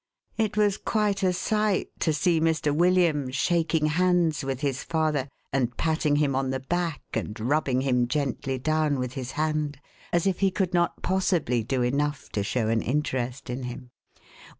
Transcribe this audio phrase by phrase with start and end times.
[0.35, 2.73] It was quite a sight to see Mr.
[2.75, 8.07] William shaking hands with his father, and patting him on the back, and rubbing him
[8.07, 9.79] gently down with his hand,
[10.11, 13.91] as if he could not possibly do enough to show an interest in him.